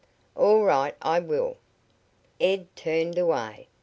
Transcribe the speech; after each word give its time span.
"All 0.35 0.63
right, 0.63 0.95
I 1.03 1.19
will." 1.19 1.57
Ed 2.39 2.75
turned 2.75 3.19
away. 3.19 3.67